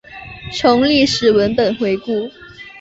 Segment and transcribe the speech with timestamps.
[0.51, 2.27] 从历史文本回顾